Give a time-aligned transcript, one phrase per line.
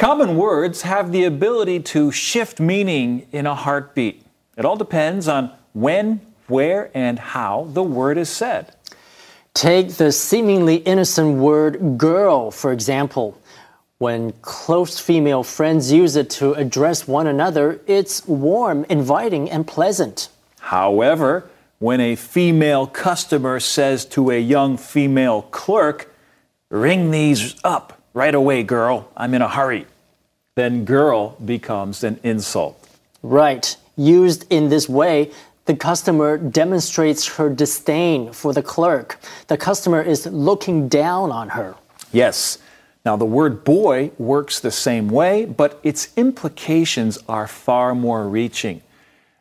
[0.00, 4.22] Common words have the ability to shift meaning in a heartbeat.
[4.56, 8.74] It all depends on when, where, and how the word is said.
[9.52, 13.38] Take the seemingly innocent word girl, for example.
[13.98, 20.30] When close female friends use it to address one another, it's warm, inviting, and pleasant.
[20.60, 26.06] However, when a female customer says to a young female clerk,
[26.70, 29.86] Ring these up right away, girl, I'm in a hurry,
[30.56, 32.88] then girl becomes an insult.
[33.22, 33.76] Right.
[33.96, 35.30] Used in this way,
[35.66, 39.20] the customer demonstrates her disdain for the clerk.
[39.46, 41.76] The customer is looking down on her.
[42.12, 42.58] Yes.
[43.04, 48.82] Now, the word boy works the same way, but its implications are far more reaching.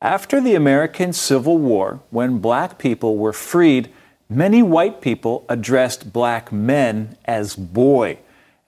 [0.00, 3.90] After the American Civil War, when black people were freed,
[4.28, 8.18] many white people addressed black men as boy,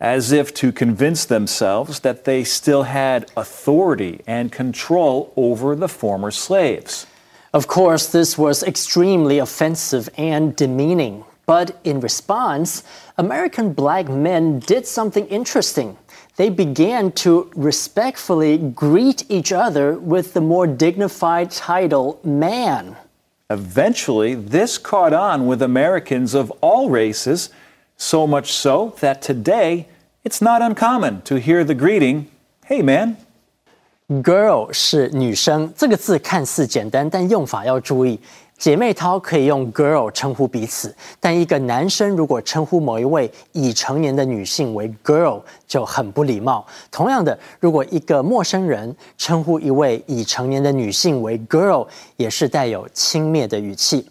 [0.04, 6.30] as if to convince themselves that they still had authority and control over the former
[6.30, 7.06] slaves.
[7.54, 11.24] Of course, this was extremely offensive and demeaning.
[11.46, 12.84] But in response,
[13.16, 15.96] American black men did something interesting
[16.36, 22.96] they began to respectfully greet each other with the more dignified title man.
[23.50, 27.50] Eventually, this caught on with Americans of all races,
[27.96, 29.86] so much so that today
[30.23, 32.25] it's not uncommon to hear the greeting,
[32.67, 33.15] Hey man.
[34.07, 38.19] Girl 是女生，这个字看似简单，但用法要注意。
[38.57, 46.65] 姐妹淘可以用 girl 称呼彼此，但一个男生如果称呼某一位已成年的女性为 girl 就很不礼貌。
[46.91, 54.05] 同样的，如果一个陌生人称呼一位已成年的女性为 girl，也是带有轻蔑的语气。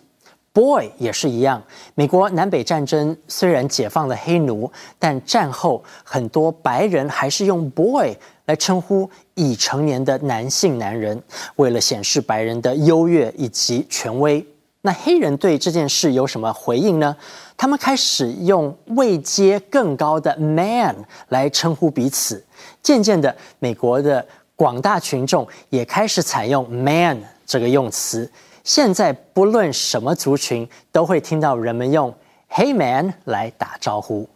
[0.53, 1.61] Boy 也是一样。
[1.95, 8.15] 美国南北战争虽然解放了黑奴，但战后很多白人还是用 boy。
[8.45, 11.17] 来称呼已成年的男性男人，
[11.55, 14.45] 为了显示白人的优越以及权威。
[14.81, 17.15] 那黑人对这件事有什么回应呢？
[17.55, 20.93] 他们开始用位阶更高的 man
[21.29, 22.43] 来称呼彼此。
[22.81, 28.29] 渐渐的，美国的广大群众也开始采用 man 这个用词。
[28.63, 32.13] 现在，不论什么族群，都会听到人们用
[32.49, 34.27] Hey man 来打招呼。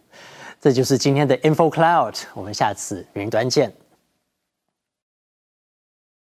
[0.60, 3.72] 这就是今天的 Info Cloud，我们下次云端见。